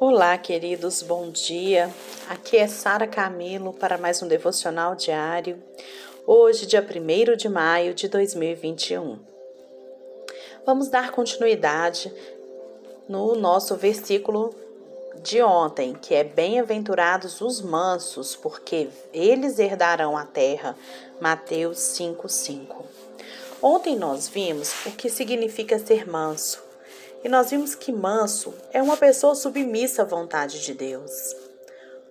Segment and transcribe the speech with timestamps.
[0.00, 1.92] Olá, queridos, bom dia.
[2.28, 5.60] Aqui é Sara Camilo para mais um devocional diário.
[6.24, 9.18] Hoje, dia 1 de maio de 2021.
[10.64, 12.14] Vamos dar continuidade
[13.08, 14.54] no nosso versículo
[15.20, 20.76] de ontem, que é bem-aventurados os mansos, porque eles herdarão a terra.
[21.20, 22.84] Mateus 5:5.
[23.60, 26.67] Ontem nós vimos o que significa ser manso
[27.22, 31.34] e nós vimos que manso é uma pessoa submissa à vontade de Deus.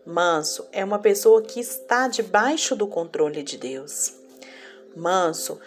[0.05, 4.13] Manso é uma pessoa que está debaixo do controle de Deus.
[4.95, 5.59] Manso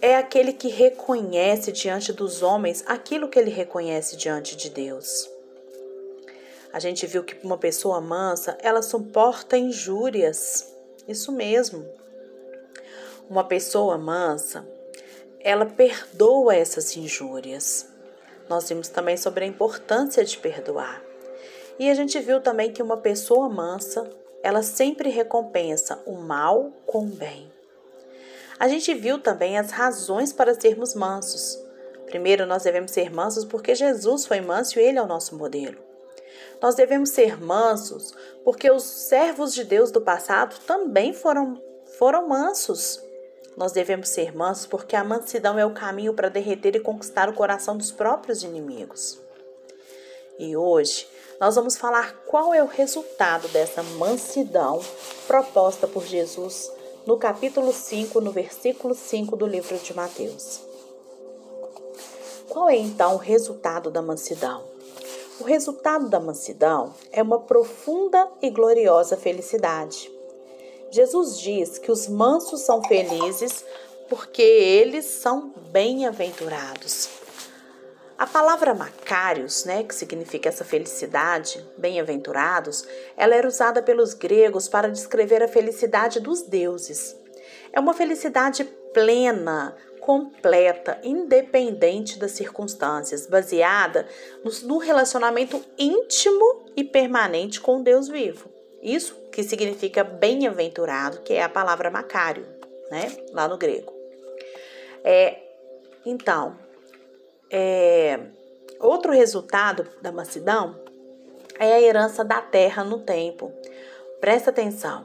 [0.00, 5.28] é aquele que reconhece diante dos homens aquilo que ele reconhece diante de Deus.
[6.72, 10.72] A gente viu que uma pessoa mansa, ela suporta injúrias.
[11.06, 11.84] Isso mesmo.
[13.28, 14.66] Uma pessoa mansa,
[15.40, 17.88] ela perdoa essas injúrias.
[18.50, 21.00] Nós vimos também sobre a importância de perdoar.
[21.78, 24.10] E a gente viu também que uma pessoa mansa,
[24.42, 27.48] ela sempre recompensa o mal com o bem.
[28.58, 31.62] A gente viu também as razões para sermos mansos.
[32.06, 35.78] Primeiro, nós devemos ser mansos porque Jesus foi manso e ele é o nosso modelo.
[36.60, 38.12] Nós devemos ser mansos
[38.44, 41.62] porque os servos de Deus do passado também foram,
[41.96, 43.00] foram mansos.
[43.56, 47.34] Nós devemos ser mansos porque a mansidão é o caminho para derreter e conquistar o
[47.34, 49.20] coração dos próprios inimigos.
[50.38, 51.06] E hoje
[51.40, 54.80] nós vamos falar qual é o resultado dessa mansidão
[55.26, 56.70] proposta por Jesus
[57.06, 60.60] no capítulo 5, no versículo 5 do livro de Mateus.
[62.48, 64.64] Qual é então o resultado da mansidão?
[65.40, 70.19] O resultado da mansidão é uma profunda e gloriosa felicidade.
[70.90, 73.64] Jesus diz que os mansos são felizes
[74.08, 77.08] porque eles são bem-aventurados.
[78.18, 82.84] A palavra macários, né, que significa essa felicidade, bem-aventurados,
[83.16, 87.16] ela era usada pelos gregos para descrever a felicidade dos deuses.
[87.72, 94.06] É uma felicidade plena, completa, independente das circunstâncias, baseada
[94.64, 98.59] no relacionamento íntimo e permanente com Deus vivo.
[98.82, 102.46] Isso que significa bem-aventurado, que é a palavra macário,
[102.90, 103.12] né?
[103.32, 103.92] Lá no grego.
[105.04, 105.38] É,
[106.04, 106.56] então,
[107.50, 108.18] é,
[108.78, 110.80] outro resultado da mansidão
[111.58, 113.52] é a herança da terra no tempo.
[114.20, 115.04] Presta atenção.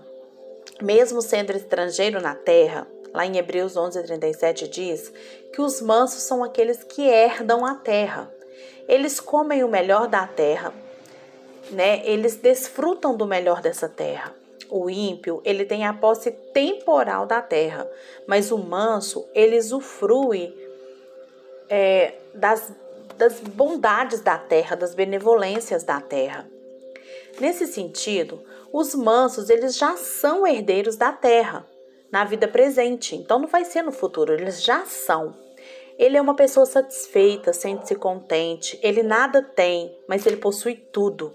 [0.81, 5.11] Mesmo sendo estrangeiro na terra, lá em Hebreus 11:37 diz
[5.53, 8.31] que os mansos são aqueles que herdam a terra.
[8.87, 10.73] Eles comem o melhor da terra,
[11.71, 12.05] né?
[12.05, 14.33] Eles desfrutam do melhor dessa terra.
[14.69, 17.87] O ímpio, ele tem a posse temporal da terra,
[18.27, 20.53] mas o manso, ele usufrui
[21.69, 22.71] é, das,
[23.17, 26.47] das bondades da terra, das benevolências da terra.
[27.39, 31.65] Nesse sentido, os mansos, eles já são herdeiros da terra
[32.11, 35.35] na vida presente, então não vai ser no futuro, eles já são.
[35.97, 41.33] Ele é uma pessoa satisfeita, sente-se contente, ele nada tem, mas ele possui tudo.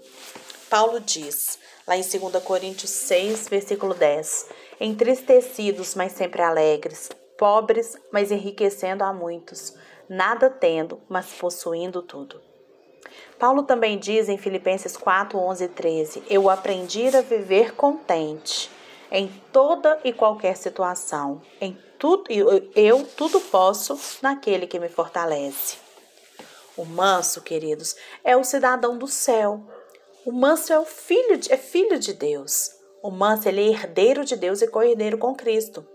[0.69, 1.57] Paulo diz,
[1.87, 4.49] lá em 2 Coríntios 6, versículo 10:
[4.79, 9.75] Entristecidos, mas sempre alegres, pobres, mas enriquecendo a muitos,
[10.07, 12.39] nada tendo, mas possuindo tudo.
[13.39, 18.69] Paulo também diz em Filipenses 4, 11 e 13: Eu aprendi a viver contente
[19.11, 22.23] em toda e qualquer situação, em tudo,
[22.73, 25.77] eu tudo posso naquele que me fortalece.
[26.77, 29.61] O manso, queridos, é o cidadão do céu.
[30.25, 32.71] O manso é o filho de, é filho de Deus.
[33.03, 35.85] O manso ele é herdeiro de Deus e co-herdeiro com Cristo.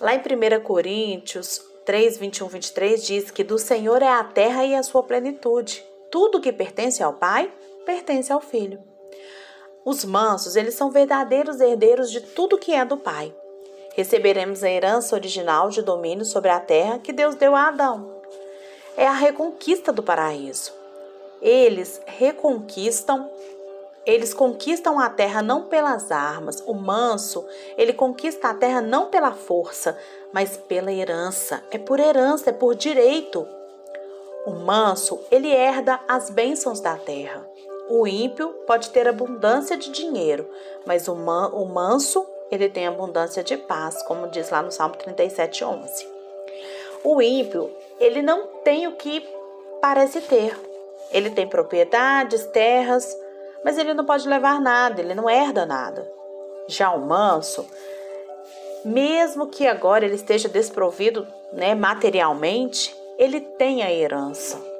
[0.00, 4.74] Lá em 1 Coríntios 3, 21, 23 diz que do Senhor é a terra e
[4.74, 5.84] a sua plenitude.
[6.10, 7.52] Tudo que pertence ao Pai
[7.84, 8.91] pertence ao Filho.
[9.84, 13.34] Os mansos, eles são verdadeiros herdeiros de tudo que é do Pai
[13.94, 18.10] receberemos a herança original de domínio sobre a terra que Deus deu a Adão.
[18.96, 20.72] É a reconquista do paraíso.
[21.40, 23.30] Eles reconquistam,
[24.06, 26.62] eles conquistam a terra não pelas armas.
[26.66, 27.44] O manso,
[27.76, 29.98] ele conquista a terra não pela força,
[30.32, 31.62] mas pela herança.
[31.70, 33.46] É por herança, é por direito.
[34.46, 37.51] O manso, ele herda as bênçãos da terra.
[37.94, 40.48] O ímpio pode ter abundância de dinheiro,
[40.86, 44.96] mas o, man, o manso ele tem abundância de paz, como diz lá no Salmo
[44.96, 46.08] 37, 11.
[47.04, 49.28] O ímpio, ele não tem o que
[49.78, 50.58] parece ter.
[51.10, 53.14] Ele tem propriedades, terras,
[53.62, 56.10] mas ele não pode levar nada, ele não herda nada.
[56.66, 57.66] Já o manso,
[58.86, 64.71] mesmo que agora ele esteja desprovido né, materialmente, ele tem a herança.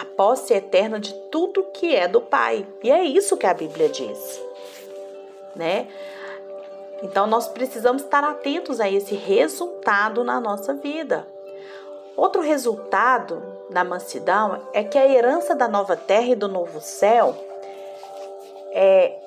[0.00, 2.66] A posse eterna de tudo que é do Pai.
[2.82, 4.40] E é isso que a Bíblia diz,
[5.54, 5.86] né?
[7.02, 11.26] Então nós precisamos estar atentos a esse resultado na nossa vida.
[12.16, 17.34] Outro resultado da mansidão é que a herança da nova terra e do novo céu
[18.72, 19.18] é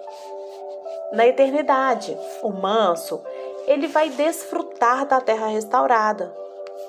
[1.11, 2.17] na eternidade.
[2.41, 3.21] O manso,
[3.67, 6.44] ele vai desfrutar da terra restaurada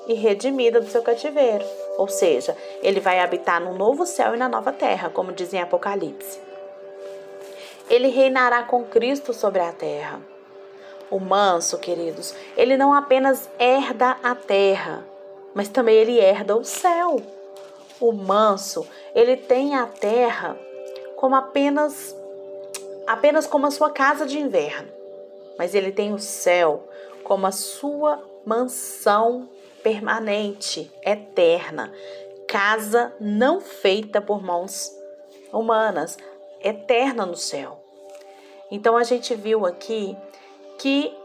[0.07, 1.65] e redimida do seu cativeiro.
[1.97, 5.61] Ou seja, ele vai habitar no novo céu e na nova terra, como diz em
[5.61, 6.39] Apocalipse.
[7.89, 10.19] Ele reinará com Cristo sobre a terra.
[11.09, 15.05] O manso, queridos, ele não apenas herda a terra,
[15.53, 17.21] mas também ele herda o céu.
[17.99, 20.57] O manso, ele tem a terra
[21.15, 22.15] como apenas
[23.07, 24.89] apenas como a sua casa de inverno,
[25.57, 26.83] mas ele tem o céu
[27.23, 29.47] como a sua mansão
[29.87, 31.93] permanente, eterna,
[32.45, 34.91] casa não feita por mãos
[35.49, 36.17] humanas,
[36.61, 37.81] eterna no céu.
[38.69, 40.17] Então a gente viu aqui
[40.77, 41.17] que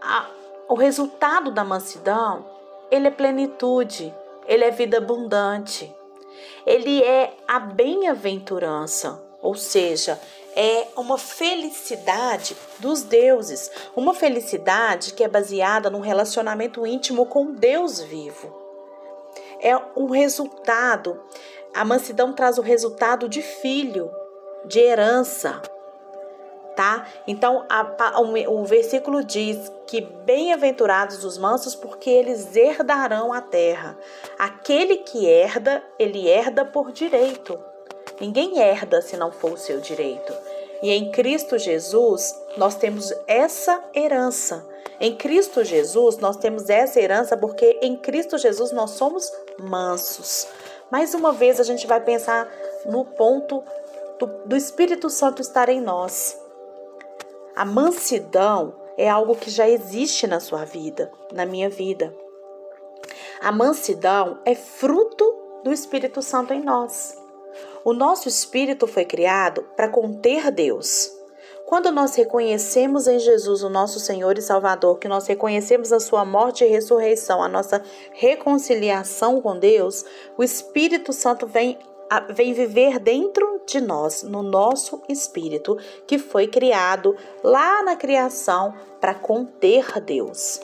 [0.00, 0.26] a,
[0.70, 2.46] o resultado da mansidão,
[2.90, 4.14] ele é plenitude,
[4.46, 5.94] ele é vida abundante.
[6.64, 10.18] Ele é a bem-aventurança, ou seja,
[10.54, 18.00] é uma felicidade dos deuses, uma felicidade que é baseada num relacionamento íntimo com Deus
[18.00, 18.56] vivo.
[19.60, 21.20] É um resultado,
[21.74, 24.10] a mansidão traz o resultado de filho,
[24.64, 25.60] de herança,
[26.78, 27.06] tá?
[27.26, 33.98] Então, a, o, o versículo diz que bem-aventurados os mansos, porque eles herdarão a terra.
[34.38, 37.58] Aquele que herda, ele herda por direito.
[38.20, 40.32] Ninguém herda se não for o seu direito.
[40.82, 44.66] E em Cristo Jesus, nós temos essa herança.
[45.00, 50.46] Em Cristo Jesus, nós temos essa herança porque em Cristo Jesus nós somos mansos.
[50.90, 52.50] Mais uma vez, a gente vai pensar
[52.86, 53.62] no ponto
[54.18, 56.40] do, do Espírito Santo estar em nós.
[57.54, 62.14] A mansidão é algo que já existe na sua vida, na minha vida.
[63.40, 67.17] A mansidão é fruto do Espírito Santo em nós.
[67.88, 71.10] O nosso espírito foi criado para conter Deus.
[71.64, 76.22] Quando nós reconhecemos em Jesus o nosso Senhor e Salvador, que nós reconhecemos a sua
[76.22, 77.82] morte e ressurreição, a nossa
[78.12, 80.04] reconciliação com Deus,
[80.36, 81.78] o Espírito Santo vem
[82.28, 89.14] vem viver dentro de nós, no nosso espírito, que foi criado lá na criação para
[89.14, 90.60] conter Deus.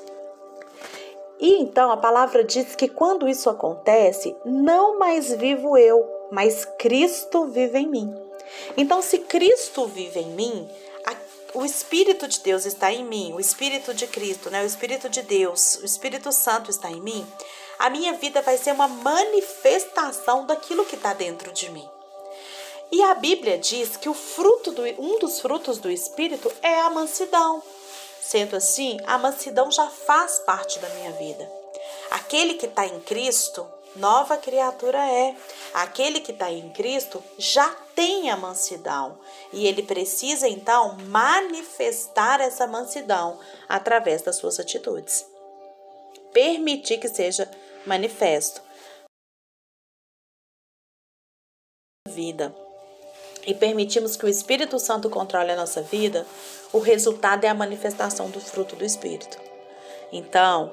[1.40, 7.46] E então a palavra diz que quando isso acontece, não mais vivo eu, mas Cristo
[7.46, 8.14] vive em mim.
[8.76, 10.68] Então, se Cristo vive em mim,
[11.54, 14.62] o Espírito de Deus está em mim, o Espírito de Cristo, né?
[14.62, 17.24] o Espírito de Deus, o Espírito Santo está em mim
[17.78, 21.88] a minha vida vai ser uma manifestação daquilo que está dentro de mim.
[22.90, 26.90] E a Bíblia diz que o fruto do, um dos frutos do Espírito é a
[26.90, 27.62] mansidão.
[28.20, 31.50] Sendo assim, a mansidão já faz parte da minha vida.
[32.10, 33.66] Aquele que está em Cristo,
[33.96, 35.36] nova criatura é.
[35.72, 39.18] Aquele que está em Cristo já tem a mansidão.
[39.52, 43.38] E ele precisa então manifestar essa mansidão
[43.68, 45.26] através das suas atitudes.
[46.32, 47.50] Permitir que seja
[47.86, 48.62] manifesto.
[52.08, 52.54] Vida
[53.46, 56.26] e permitimos que o Espírito Santo controle a nossa vida,
[56.72, 59.38] o resultado é a manifestação do fruto do Espírito.
[60.10, 60.72] Então,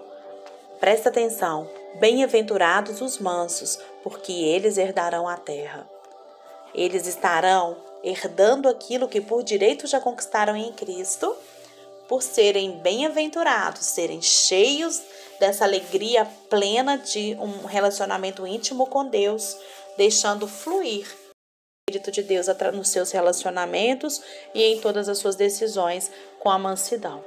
[0.80, 5.88] presta atenção: bem-aventurados os mansos, porque eles herdarão a terra.
[6.74, 11.36] Eles estarão herdando aquilo que por direito já conquistaram em Cristo,
[12.08, 15.02] por serem bem-aventurados, serem cheios
[15.40, 19.58] dessa alegria plena de um relacionamento íntimo com Deus,
[19.98, 24.22] deixando fluir o Espírito de Deus nos seus relacionamentos
[24.54, 27.24] e em todas as suas decisões com a mansidão.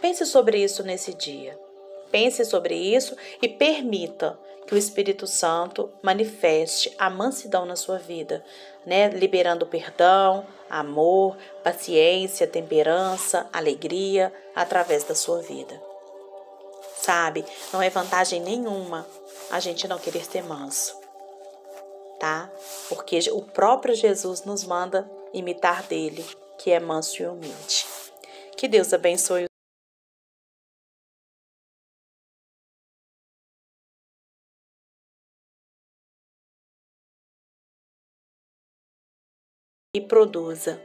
[0.00, 1.65] Pense sobre isso nesse dia.
[2.10, 8.44] Pense sobre isso e permita que o Espírito Santo manifeste a mansidão na sua vida,
[8.84, 9.08] né?
[9.08, 15.80] Liberando perdão, amor, paciência, temperança, alegria através da sua vida
[17.06, 17.44] sabe?
[17.72, 19.06] Não é vantagem nenhuma
[19.48, 20.98] a gente não querer ser manso,
[22.18, 22.50] tá?
[22.88, 26.26] Porque o próprio Jesus nos manda imitar dele,
[26.58, 27.86] que é manso e humilde.
[28.56, 29.46] Que Deus abençoe
[39.96, 40.80] e produza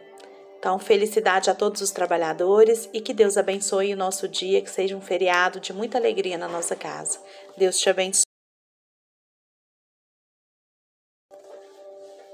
[0.62, 4.96] então, felicidade a todos os trabalhadores e que Deus abençoe o nosso dia, que seja
[4.96, 7.20] um feriado de muita alegria na nossa casa.
[7.58, 8.31] Deus te abençoe.